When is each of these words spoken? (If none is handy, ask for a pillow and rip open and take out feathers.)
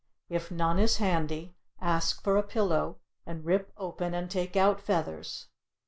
(If 0.29 0.49
none 0.49 0.79
is 0.79 0.97
handy, 0.97 1.53
ask 1.79 2.23
for 2.23 2.35
a 2.35 2.41
pillow 2.41 2.97
and 3.23 3.45
rip 3.45 3.71
open 3.77 4.15
and 4.15 4.31
take 4.31 4.55
out 4.55 4.81
feathers.) 4.81 5.45